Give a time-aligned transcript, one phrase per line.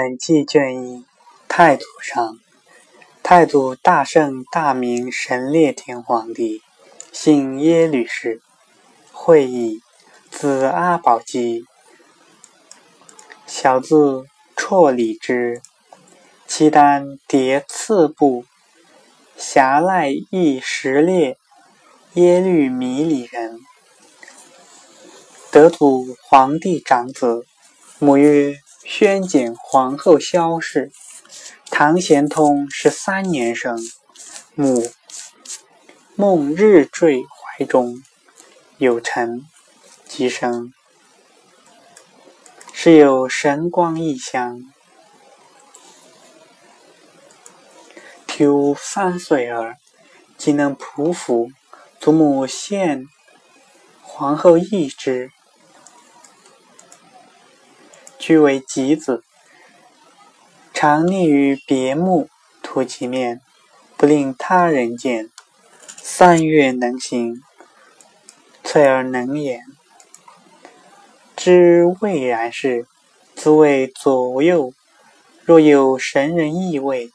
[0.00, 1.04] 本纪卷一，
[1.48, 2.38] 太祖上，
[3.20, 6.62] 太祖大圣大明神烈天皇帝，
[7.10, 8.40] 姓耶律氏，
[9.10, 9.82] 会意，
[10.30, 11.64] 字阿保机，
[13.44, 14.26] 小字
[14.56, 15.60] 绰里之，
[16.46, 18.44] 契丹迭次部
[19.36, 21.36] 狭赖翼石烈
[22.12, 23.58] 耶律米里人，
[25.50, 27.44] 得祖皇帝长子，
[27.98, 28.60] 母曰。
[28.90, 30.90] 宣简皇后萧氏，
[31.70, 33.78] 唐玄宗十三年生，
[34.54, 34.90] 母
[36.16, 38.02] 梦日坠怀中，
[38.78, 39.42] 有臣
[40.06, 40.72] 即生，
[42.72, 44.62] 时有神光异象。
[48.26, 49.76] 秋三岁儿，
[50.38, 51.50] 即能匍匐。
[52.00, 53.04] 祖母献
[54.00, 55.30] 皇后懿之。
[58.28, 59.24] 居为己子，
[60.74, 62.28] 常溺于别木
[62.62, 63.40] 涂其面，
[63.96, 65.30] 不令他人见。
[65.96, 67.42] 三月能行，
[68.62, 69.62] 翠而能言。
[71.36, 72.86] 知未然事，
[73.34, 74.74] 自谓左右
[75.46, 77.10] 若有神人异味，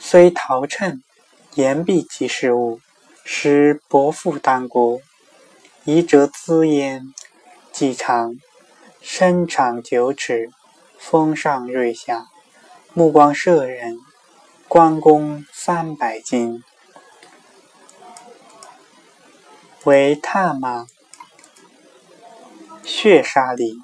[0.00, 1.04] 虽陶趁
[1.54, 2.80] 言必其事物。
[3.30, 5.02] 使伯父当国，
[5.84, 7.12] 遗折资焉，
[7.70, 8.36] 既长，
[9.02, 10.50] 身长九尺，
[10.98, 12.28] 峰上锐下，
[12.94, 13.98] 目光摄人，
[14.66, 16.64] 关公三百斤，
[19.84, 20.86] 为踏马，
[22.82, 23.82] 血杀礼，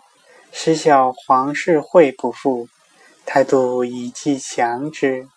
[0.50, 2.66] 时小皇室会不复，
[3.26, 5.28] 太祖以计降之，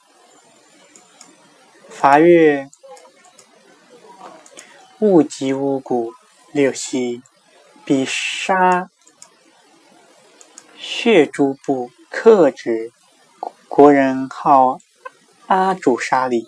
[1.89, 2.69] 伐越。
[4.99, 6.11] 物及五谷，
[6.51, 7.21] 六夕，
[7.85, 8.89] 比杀
[10.75, 12.91] 血诸部克之。
[13.67, 14.79] 国人号
[15.45, 16.47] 阿主沙里。